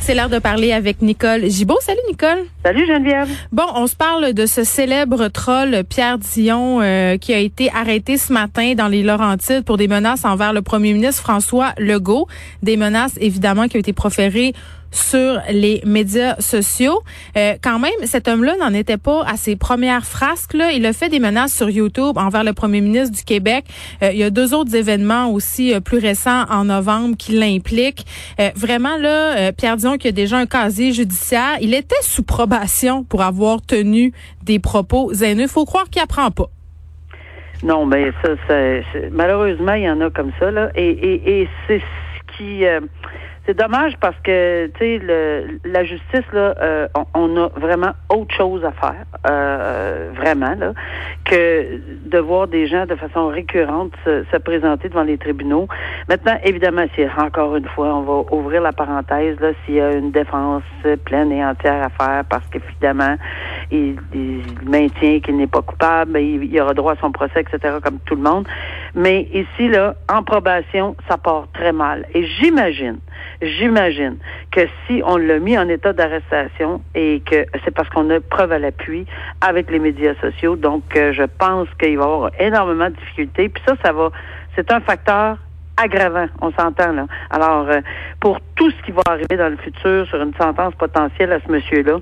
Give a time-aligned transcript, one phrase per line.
[0.00, 1.78] C'est l'heure de parler avec Nicole Gibault.
[1.80, 2.46] Salut Nicole.
[2.64, 3.28] Salut Geneviève.
[3.52, 8.16] Bon, on se parle de ce célèbre troll Pierre Dion euh, qui a été arrêté
[8.16, 12.26] ce matin dans les Laurentides pour des menaces envers le premier ministre François Legault.
[12.62, 14.54] Des menaces évidemment qui ont été proférées
[14.90, 17.00] sur les médias sociaux.
[17.36, 20.56] Euh, quand même, cet homme-là n'en était pas à ses premières frasques.
[20.74, 23.64] Il a fait des menaces sur YouTube envers le premier ministre du Québec.
[24.02, 28.04] Euh, il y a deux autres événements aussi euh, plus récents en novembre qui l'impliquent.
[28.56, 33.22] vraiment, là, Pierre Dion, qui a déjà un casier judiciaire, il était sous probation pour
[33.22, 34.12] avoir tenu
[34.42, 35.46] des propos haineux.
[35.46, 36.48] faut croire qu'il apprend pas.
[37.62, 38.30] Non, mais ça,
[39.10, 40.70] malheureusement, il y en a comme ça, là.
[40.74, 42.64] Et c'est ce qui
[43.50, 45.00] c'est dommage parce que tu sais
[45.64, 50.72] la justice là, euh, on, a vraiment autre chose à faire, euh, vraiment là,
[51.24, 55.66] que de voir des gens de façon récurrente se, présenter devant les tribunaux.
[56.08, 59.92] Maintenant, évidemment, si encore une fois, on va ouvrir la parenthèse là, s'il y a
[59.94, 60.62] une défense
[61.04, 63.16] pleine et entière à faire parce qu'évidemment
[63.72, 67.78] il, il maintient qu'il n'est pas coupable, il, il aura droit à son procès, etc.
[67.82, 68.46] Comme tout le monde.
[68.94, 72.06] Mais ici là, en probation, ça part très mal.
[72.14, 72.98] Et j'imagine
[73.42, 74.18] J'imagine
[74.50, 78.52] que si on l'a mis en état d'arrestation et que c'est parce qu'on a preuve
[78.52, 79.06] à l'appui
[79.40, 83.48] avec les médias sociaux, donc euh, je pense qu'il va y avoir énormément de difficultés.
[83.48, 84.10] Puis ça, ça va,
[84.56, 85.38] c'est un facteur
[85.78, 87.06] aggravant, on s'entend là.
[87.30, 87.80] Alors, euh,
[88.20, 91.50] pour tout ce qui va arriver dans le futur sur une sentence potentielle à ce
[91.50, 91.98] monsieur-là,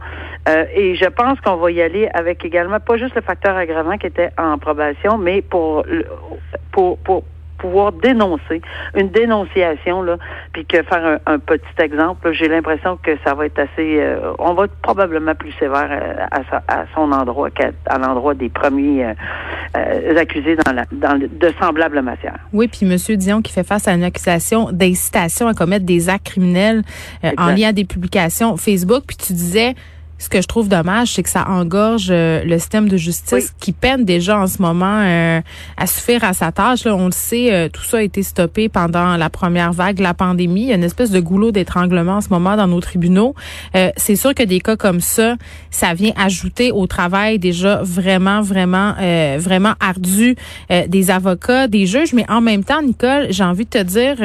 [0.48, 3.96] euh, et je pense qu'on va y aller avec également pas juste le facteur aggravant
[3.96, 5.84] qui était en probation, mais pour
[6.72, 7.22] pour pour
[7.58, 8.62] pouvoir dénoncer,
[8.96, 10.16] une dénonciation, là,
[10.52, 14.54] puis que faire un, petit exemple, j'ai l'impression que ça va être assez, euh, on
[14.54, 19.06] va être probablement plus sévère euh, à, son endroit qu'à l'endroit des premiers
[19.76, 22.38] euh, accusés dans, la, dans de semblables matières.
[22.52, 23.16] Oui, puis M.
[23.16, 26.82] Dion qui fait face à une accusation d'incitation à commettre des actes criminels
[27.36, 29.74] en lien à des publications Facebook, puis tu disais
[30.18, 33.72] ce que je trouve dommage, c'est que ça engorge euh, le système de justice qui
[33.72, 35.40] peine déjà en ce moment euh,
[35.76, 36.84] à suffire à sa tâche.
[36.84, 40.02] Là, on le sait, euh, tout ça a été stoppé pendant la première vague de
[40.02, 40.62] la pandémie.
[40.62, 43.34] Il y a une espèce de goulot d'étranglement en ce moment dans nos tribunaux.
[43.96, 45.36] c'est sûr que des cas comme ça,
[45.70, 48.94] ça vient ajouter au travail déjà vraiment, vraiment,
[49.38, 50.36] vraiment ardu
[50.88, 52.12] des avocats, des juges.
[52.12, 54.16] Mais en même temps, Nicole, j'ai envie de te dire,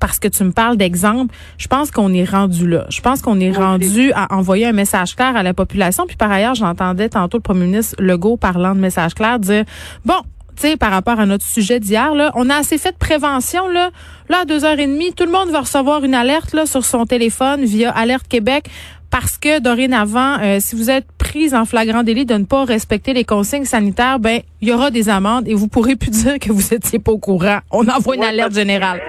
[0.00, 2.86] parce que tu me parles d'exemple, je pense qu'on est rendu là.
[2.88, 6.06] Je pense qu'on est rendu à envoyer un message clair à la population.
[6.06, 9.64] Puis par ailleurs, j'entendais tantôt le premier ministre Legault parlant de message clair dire,
[10.04, 10.22] bon,
[10.56, 13.68] tu sais, par rapport à notre sujet d'hier, là, on a assez fait de prévention,
[13.68, 13.90] là.
[14.28, 16.84] Là, à deux heures et demie, tout le monde va recevoir une alerte, là, sur
[16.84, 18.68] son téléphone via Alerte Québec.
[19.10, 23.12] Parce que dorénavant, euh, si vous êtes prise en flagrant délit de ne pas respecter
[23.12, 26.52] les consignes sanitaires, ben il y aura des amendes et vous pourrez plus dire que
[26.52, 27.58] vous étiez pas au courant.
[27.72, 29.00] On envoie une alerte générale.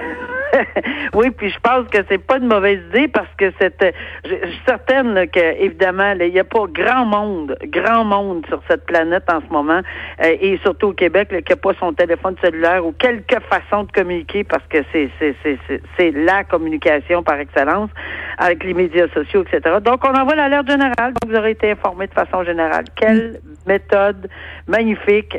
[1.14, 4.60] oui, puis je pense que c'est pas une mauvaise idée parce que c'est, je, suis
[4.66, 9.40] certaine que évidemment, il n'y a pas grand monde, grand monde sur cette planète en
[9.40, 9.80] ce moment,
[10.22, 13.92] euh, et surtout au Québec, qui n'a pas son téléphone cellulaire ou quelque façon de
[13.92, 15.58] communiquer parce que c'est c'est c'est
[15.96, 17.90] c'est la communication par excellence
[18.38, 19.76] avec les médias sociaux, etc.
[19.82, 21.12] Donc, on envoie l'alerte générale.
[21.22, 22.84] Donc, vous aurez été informé de façon générale.
[22.96, 24.28] Quelle méthode
[24.66, 25.38] magnifique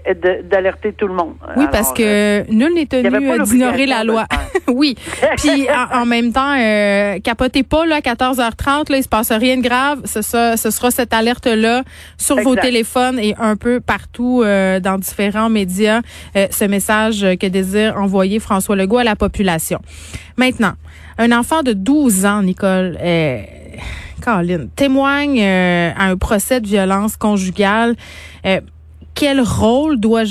[0.50, 1.36] d'alerter tout le monde.
[1.56, 3.10] Oui, parce que euh, nul n'est tenu
[3.44, 4.26] d'ignorer la loi.
[4.68, 4.96] oui.
[5.38, 9.58] Puis en, même temps, euh, capotez pas là à 14h30, là, il se passe rien
[9.58, 10.02] de grave.
[10.06, 11.84] Ce sera, ce sera cette alerte là
[12.18, 16.02] sur vos téléphones et un peu partout euh, dans différents médias.
[16.36, 19.80] Euh, ce message que désire envoyer François Legault à la population.
[20.38, 20.74] Maintenant,
[21.18, 22.98] un enfant de 12 ans, Nicole.
[24.24, 27.96] Euh, Caroline, témoigne à un procès de violence conjugale.
[29.16, 30.24] Quel rôle doit,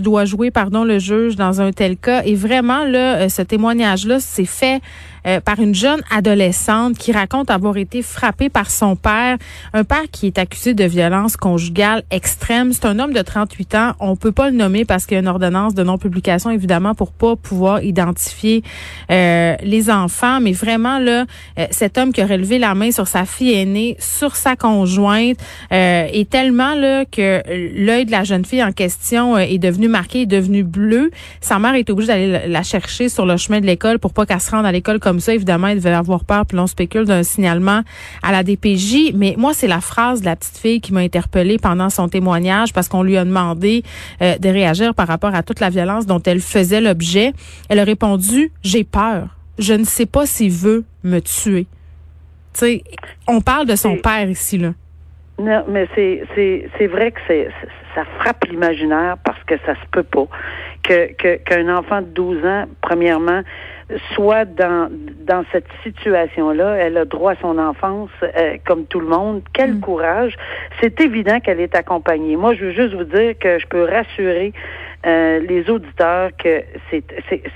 [0.00, 2.22] doit jouer pardon le juge dans un tel cas?
[2.24, 4.82] Et vraiment là ce témoignage là c'est fait
[5.26, 9.38] euh, par une jeune adolescente qui raconte avoir été frappée par son père,
[9.72, 12.72] un père qui est accusé de violence conjugale extrême.
[12.72, 13.92] C'est un homme de 38 ans.
[14.00, 17.12] On peut pas le nommer parce qu'il y a une ordonnance de non-publication, évidemment, pour
[17.12, 18.62] pas pouvoir identifier
[19.10, 20.40] euh, les enfants.
[20.40, 21.24] Mais vraiment, là,
[21.58, 25.38] euh, cet homme qui aurait levé la main sur sa fille aînée, sur sa conjointe,
[25.70, 30.26] est tellement là que l'œil de la jeune fille en question est devenu marqué, est
[30.26, 31.10] devenu bleu.
[31.40, 34.40] Sa mère est obligée d'aller la chercher sur le chemin de l'école pour pas qu'elle
[34.40, 37.22] se rende à l'école comme ça, évidemment, il devait avoir peur, puis l'on spécule d'un
[37.22, 37.80] signalement
[38.22, 39.14] à la DPJ.
[39.14, 42.74] Mais moi, c'est la phrase de la petite fille qui m'a interpellée pendant son témoignage
[42.74, 43.84] parce qu'on lui a demandé
[44.20, 47.32] euh, de réagir par rapport à toute la violence dont elle faisait l'objet.
[47.70, 49.28] Elle a répondu, j'ai peur.
[49.58, 51.66] Je ne sais pas s'il veut me tuer.
[52.52, 52.84] Tu sais,
[53.26, 54.74] on parle de son père ici, là.
[55.38, 57.48] Non, mais c'est c'est c'est vrai que c'est
[57.94, 60.26] ça frappe l'imaginaire parce que ça se peut pas
[60.82, 63.42] que qu'un enfant de 12 ans, premièrement,
[64.14, 64.90] soit dans
[65.28, 66.76] dans cette situation-là.
[66.76, 69.42] Elle a droit à son enfance euh, comme tout le monde.
[69.52, 69.80] Quel mm.
[69.80, 70.36] courage.
[70.80, 72.36] C'est évident qu'elle est accompagnée.
[72.36, 74.52] Moi, je veux juste vous dire que je peux rassurer
[75.06, 77.04] euh, les auditeurs que c'est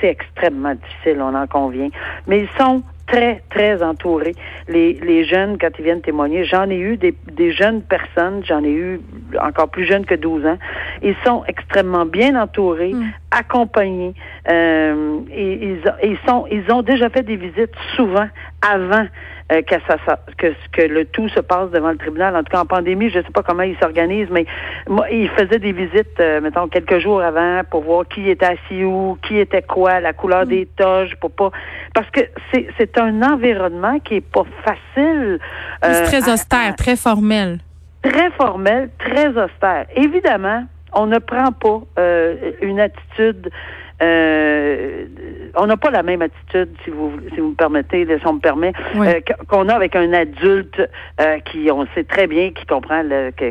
[0.03, 1.89] extrêmement difficile, on en convient.
[2.27, 2.83] Mais ils sont
[3.13, 4.35] très, très entourés.
[4.69, 8.65] Les, les jeunes, quand ils viennent témoigner, j'en ai eu des, des jeunes personnes, j'en
[8.65, 9.01] ai eu
[9.41, 10.59] encore plus jeunes que 12 ans.
[11.03, 13.11] Ils sont extrêmement bien entourés, hmm.
[13.31, 14.15] accompagnés.
[14.51, 18.29] Euh, et, ils, ils, sont, ils ont déjà fait des visites souvent
[18.67, 19.07] avant
[19.51, 19.97] euh, que, ça,
[20.39, 22.37] que, que le tout se passe devant le tribunal.
[22.37, 24.47] En tout cas, en pandémie, je ne sais pas comment ils s'organisent, mais
[24.89, 28.85] moi, ils faisaient des visites, euh, mettons, quelques jours avant pour voir qui était assis
[28.85, 31.51] où, qui était quoi, la couleur des toges, pour pas...
[31.95, 32.21] Parce que
[32.53, 35.39] c'est, un environnement qui est pas facile.
[35.83, 37.59] c'est très euh, austère, très formel.
[38.03, 39.87] Très formel, très austère.
[39.97, 41.81] Évidemment, on ne prend pas
[42.61, 43.51] une attitude
[44.03, 45.05] euh,
[45.57, 48.41] on n'a pas la même attitude, si vous si vous me permettez, si on me
[48.41, 50.81] permet, euh, qu'on a avec un adulte
[51.21, 53.03] euh, qui, on sait très bien, qui comprend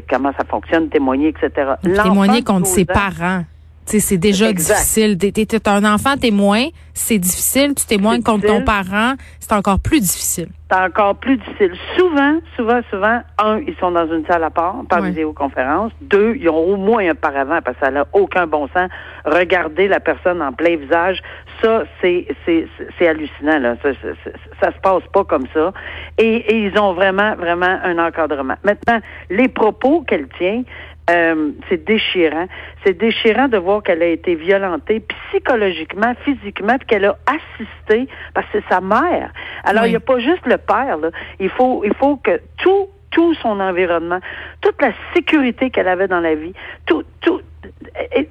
[0.10, 1.74] comment ça fonctionne, témoigner, etc.
[1.84, 3.44] Témoigner contre ses parents.
[3.86, 5.18] C'est déjà difficile.
[5.18, 7.74] T'es un enfant témoin, c'est difficile.
[7.76, 10.48] Tu témoignes contre ton parent, c'est encore plus difficile.
[10.70, 11.74] C'est encore plus difficile.
[11.98, 15.92] Souvent, souvent, souvent, un, ils sont dans une salle à part, par vidéoconférence.
[16.02, 18.90] Deux, ils ont au moins un paravent parce que ça n'a aucun bon sens.
[19.26, 21.22] Regarder la personne en plein visage,
[21.62, 23.60] ça, c'est c'est hallucinant.
[23.60, 23.76] Là.
[23.84, 23.90] Ça,
[24.62, 25.74] ça, se passe pas comme ça.
[26.18, 28.56] Et, et ils ont vraiment, vraiment un encadrement.
[28.64, 29.00] Maintenant,
[29.30, 30.64] les propos qu'elle tient,
[31.10, 32.48] euh, c'est déchirant.
[32.86, 38.48] C'est déchirant de voir qu'elle a été violentée psychologiquement, physiquement, puis qu'elle a assisté parce
[38.48, 39.32] que c'est sa mère.
[39.64, 40.98] Alors, il n'y a pas juste le père.
[40.98, 41.10] Là.
[41.40, 44.20] Il faut, il faut que tout tout son environnement,
[44.62, 46.54] toute la sécurité qu'elle avait dans la vie,
[46.86, 47.42] tout, tout,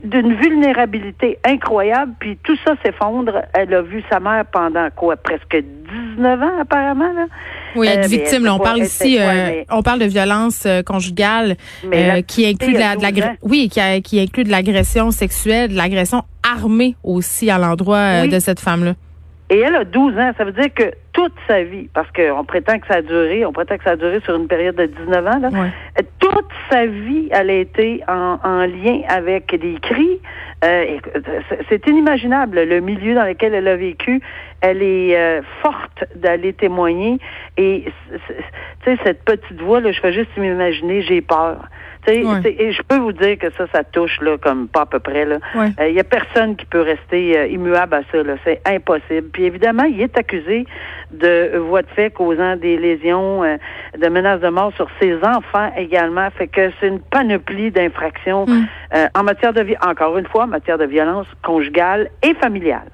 [0.03, 3.43] d'une vulnérabilité incroyable, puis tout ça s'effondre.
[3.53, 5.63] Elle a vu sa mère pendant quoi, presque
[6.21, 7.27] 19 ans apparemment là.
[7.77, 8.49] Oui, être euh, victime.
[8.49, 11.57] on parle ici, euh, on parle de violence euh, conjugale
[12.27, 12.97] qui inclut de la,
[13.43, 18.61] oui, qui, qui inclut de l'agression sexuelle, de l'agression armée aussi à l'endroit de cette
[18.61, 18.95] femme-là.
[19.51, 20.31] Et elle a 12 ans.
[20.39, 23.53] Ça veut dire que toute sa vie, parce qu'on prétend que ça a duré, on
[23.53, 25.51] prétend que ça a duré sur une période de 19 ans, là,
[26.21, 30.20] toute sa vie, elle a été en, en lien avec des cris.
[30.63, 30.99] Euh,
[31.69, 34.21] c'est inimaginable le milieu dans lequel elle a vécu.
[34.61, 37.19] Elle est euh, forte d'aller témoigner.
[37.57, 38.17] Et tu
[38.85, 41.67] sais, cette petite voix, là, je fais juste m'imaginer, j'ai peur.
[42.09, 45.27] Et je peux vous dire que ça, ça touche là, comme pas à peu près.
[45.55, 45.93] Il ouais.
[45.93, 48.19] y a personne qui peut rester euh, immuable à ça.
[48.45, 49.29] C'est impossible.
[49.33, 50.67] Puis évidemment, il est accusé
[51.13, 53.57] de voies de fait causant des lésions, euh,
[53.99, 56.29] de menaces de mort sur ses enfants également.
[56.37, 58.67] Fait que c'est une panoplie d'infractions mm.
[58.95, 62.89] euh, en matière de vie, encore une fois, en matière de violence conjugale et familiale.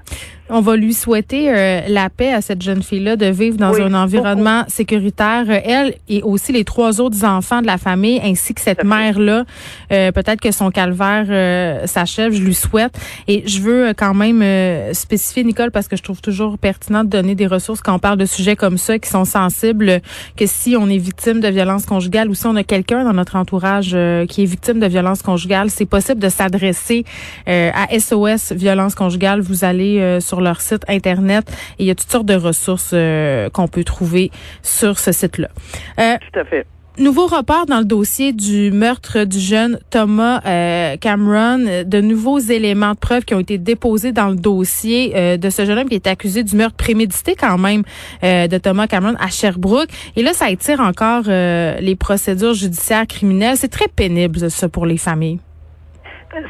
[0.49, 3.95] On va lui souhaiter euh, la paix à cette jeune fille-là de vivre dans un
[3.95, 5.45] environnement sécuritaire.
[5.49, 9.45] Elle et aussi les trois autres enfants de la famille, ainsi que cette mère-là.
[9.93, 12.97] Euh, peut-être que son calvaire euh, s'achève, je lui souhaite.
[13.27, 14.45] Et je veux quand même
[14.95, 18.19] spécifier, Nicole, parce que je trouve toujours pertinent de donner des ressources quand on parle
[18.19, 20.01] de sujets comme ça, qui sont sensibles,
[20.37, 23.35] que si on est victime de violence conjugale ou si on a quelqu'un dans notre
[23.35, 23.97] entourage
[24.29, 27.05] qui est victime de violence conjugale, c'est possible de s'adresser
[27.47, 29.41] à SOS Violence conjugale.
[29.41, 31.50] Vous allez sur leur site Internet.
[31.79, 34.31] Et il y a toutes sortes de ressources euh, qu'on peut trouver
[34.62, 35.49] sur ce site-là.
[36.00, 36.67] Euh, Tout à fait.
[36.98, 41.84] Nouveau report dans le dossier du meurtre du jeune Thomas euh, Cameron.
[41.84, 45.79] De nouveaux éléments de preuve qui ont été déposés dans le dossier de ce jeune
[45.79, 47.82] homme qui est accusé du meurtre prémédité quand même
[48.22, 49.91] de Thomas Cameron à Sherbrooke.
[50.17, 53.58] Et là, ça étire encore les procédures judiciaires criminelles.
[53.58, 55.39] C'est très pénible, ça, pour les familles.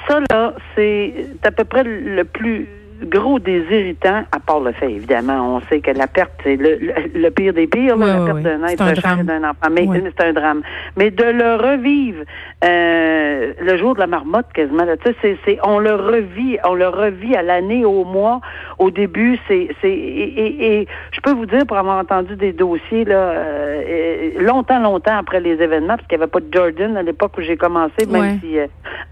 [0.07, 2.69] Ça, là, c'est à peu près le plus
[3.05, 6.79] gros des irritants, à part le fait, évidemment, on sait que la perte, c'est le,
[7.15, 10.63] le, pire des pires, la perte d'un être d'un enfant, mais c'est un drame.
[10.97, 12.25] Mais de le revivre
[12.65, 16.89] euh, le jour de la marmotte, quasiment, tu sais, c'est, on le revit, on le
[16.89, 18.41] revit à l'année, au mois,
[18.79, 23.05] au début, c'est, c'est, et, et, je peux vous dire, pour avoir entendu des dossiers,
[23.05, 27.03] là, euh, longtemps, longtemps après les événements, parce qu'il n'y avait pas de Jordan à
[27.03, 28.67] l'époque où j'ai commencé, même si, euh,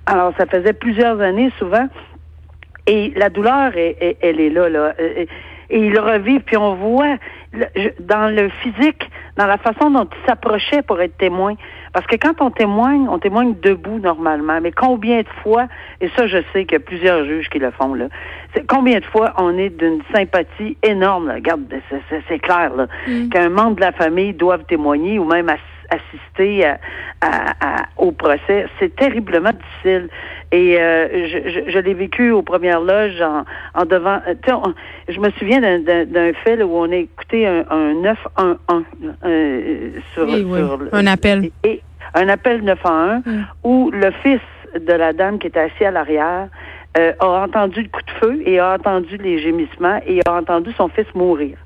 [0.06, 1.88] alors ça faisait plusieurs années, souvent,
[2.86, 4.94] et la douleur, elle, est là, là.
[5.70, 7.16] Et il revit, puis on voit
[8.00, 11.54] dans le physique, dans la façon dont il s'approchait pour être témoin.
[11.92, 14.60] Parce que quand on témoigne, on témoigne debout normalement.
[14.60, 15.66] Mais combien de fois,
[16.00, 18.06] et ça je sais qu'il y a plusieurs juges qui le font, là,
[18.68, 21.30] combien de fois on est d'une sympathie énorme.
[21.30, 21.62] Regarde,
[22.28, 23.28] c'est clair, là, mm.
[23.28, 25.48] qu'un membre de la famille doit témoigner ou même
[25.90, 26.78] assister assister
[27.96, 28.66] au procès.
[28.78, 30.08] C'est terriblement difficile.
[30.52, 34.20] Et euh, je, je, l'ai vécu aux premières loges en, en devant.
[35.08, 38.56] je me souviens d'un fait où on a écouté un, un 911
[39.24, 40.60] euh, sur, oui, oui.
[40.92, 41.50] un appel.
[41.64, 41.80] Et,
[42.14, 43.44] un appel 911 mm.
[43.64, 44.40] où le fils
[44.78, 46.48] de la dame qui était assis à l'arrière
[46.96, 50.72] euh, a entendu le coup de feu et a entendu les gémissements et a entendu
[50.76, 51.56] son fils mourir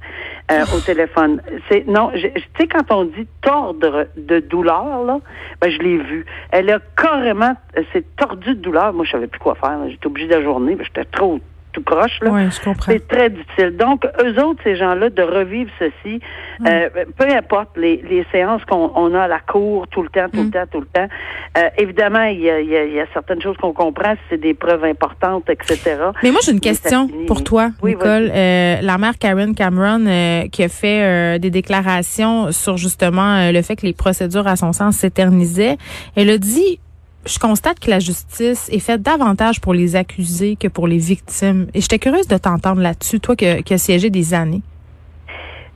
[0.50, 1.42] euh, au téléphone.
[1.68, 5.20] C'est non, tu sais quand on dit tordre de douleur là,
[5.60, 6.26] ben je l'ai vu.
[6.50, 7.54] Elle a carrément,
[7.92, 8.92] c'est tordu de douleur.
[8.92, 9.78] Moi je savais plus quoi faire.
[9.88, 11.40] J'étais obligée d'ajourner, ben, j'étais trop
[11.78, 12.18] tout croche.
[12.20, 12.30] Là.
[12.30, 12.92] Oui, je comprends.
[12.92, 13.76] C'est très difficile.
[13.76, 16.20] Donc, eux autres, ces gens-là, de revivre ceci,
[16.60, 16.66] mm.
[16.66, 20.42] euh, peu importe les, les séances qu'on a à la cour tout le temps, tout
[20.42, 20.50] le mm.
[20.50, 21.08] temps, tout le temps.
[21.56, 24.84] Euh, évidemment, il y a, y, y a, certaines choses qu'on comprend, c'est des preuves
[24.84, 25.96] importantes, etc.
[26.22, 28.30] Mais moi, j'ai une question pour toi, Nicole.
[28.34, 30.04] Euh, la mère Karen Cameron,
[30.50, 34.96] qui a fait des déclarations sur justement le fait que les procédures, à son sens,
[34.96, 35.76] s'éternisaient,
[36.16, 36.80] elle a dit
[37.28, 41.66] je constate que la justice est faite davantage pour les accusés que pour les victimes.
[41.74, 44.62] Et j'étais curieuse de t'entendre là-dessus, toi qui, qui as siégé des années.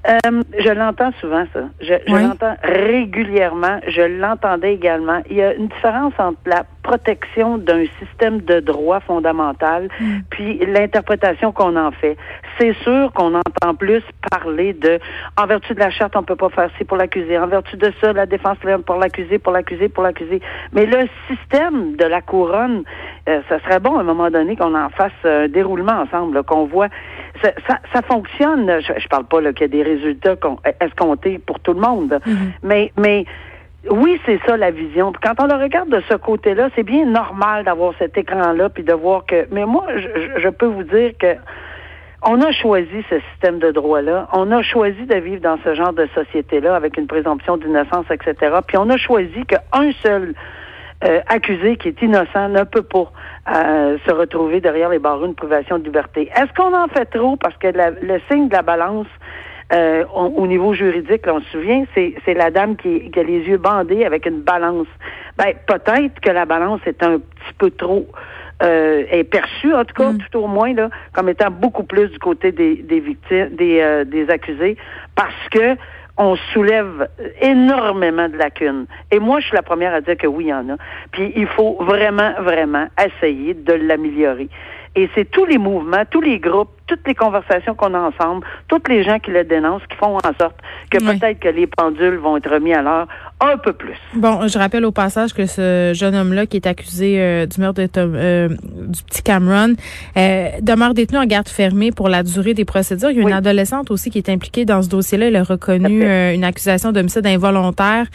[0.09, 1.61] Euh, je l'entends souvent, ça.
[1.81, 3.79] Je, l'entends régulièrement.
[3.87, 5.23] Je l'entendais également.
[5.31, 10.19] Il y a une différence entre la protection d'un système de droit fondamental mm.
[10.31, 12.17] puis l'interprétation qu'on en fait.
[12.59, 14.99] C'est sûr qu'on entend plus parler de
[15.41, 17.39] en vertu de la charte, on peut pas faire ci pour l'accuser.
[17.39, 20.41] En vertu de ça, la défense pour l'accuser, pour l'accuser, pour l'accuser.
[20.73, 22.83] Mais le système de la couronne,
[23.29, 26.67] euh, ça serait bon à un moment donné qu'on en fasse un déroulement ensemble, qu'on
[26.67, 26.89] voit
[27.43, 27.51] ça,
[27.93, 28.81] ça, fonctionne.
[28.81, 30.37] Je, je parle pas qu'il y a des résultats
[30.81, 32.37] escomptés pour tout le monde, mm-hmm.
[32.63, 33.25] mais mais
[33.91, 35.13] oui, c'est ça la vision.
[35.23, 38.93] quand on le regarde de ce côté-là, c'est bien normal d'avoir cet écran-là puis de
[38.93, 39.47] voir que.
[39.51, 41.37] Mais moi, je, je peux vous dire que
[42.25, 44.29] on a choisi ce système de droit-là.
[44.33, 48.59] On a choisi de vivre dans ce genre de société-là avec une présomption d'innocence, etc.
[48.67, 50.35] Puis on a choisi qu'un seul
[51.05, 53.11] euh, accusé qui est innocent ne peut pas
[53.53, 56.31] euh, se retrouver derrière les barreaux d'une privation de liberté.
[56.37, 59.09] Est-ce qu'on en fait trop parce que le signe de la balance
[59.73, 64.05] euh, au niveau juridique, on se souvient, c'est, la dame qui, a les yeux bandés
[64.05, 64.87] avec une balance.
[65.39, 68.07] Ben peut-être que la balance est un petit peu trop
[68.63, 70.19] euh, est perçue, en tout cas, mm.
[70.19, 74.29] tout au moins là, comme étant beaucoup plus du côté des, des victimes, des, des
[74.31, 74.77] accusés,
[75.15, 75.77] parce que
[76.19, 77.09] on soulève
[77.41, 78.87] énormément de lacunes.
[79.11, 80.77] Et moi, je suis la première à dire que oui, il y en a.
[81.11, 84.49] Puis il faut vraiment, vraiment essayer de l'améliorer.
[84.95, 88.89] Et c'est tous les mouvements, tous les groupes, toutes les conversations qu'on a ensemble, toutes
[88.89, 90.57] les gens qui le dénoncent, qui font en sorte
[90.91, 93.07] que peut-être que les pendules vont être remis à l'heure
[93.41, 93.97] un peu plus.
[94.15, 97.81] Bon, je rappelle au passage que ce jeune homme-là qui est accusé euh, du meurtre
[97.81, 99.75] de euh, du petit Cameron
[100.17, 103.11] euh, demeure détenu en garde fermée pour la durée des procédures.
[103.11, 105.27] Il y a une adolescente aussi qui est impliquée dans ce dossier-là.
[105.27, 108.07] Elle a reconnu une accusation d'homicide involontaire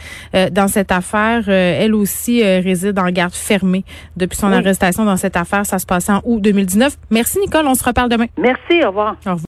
[0.52, 1.48] dans cette affaire.
[1.48, 3.84] elle aussi réside en garde fermée
[4.16, 5.66] depuis son arrestation dans cette affaire.
[5.66, 6.96] Ça se passe en août 2019.
[7.10, 8.26] Merci Nicole, on se reparle demain.
[8.68, 9.16] Merci, au revoir.
[9.26, 9.38] Au revoir.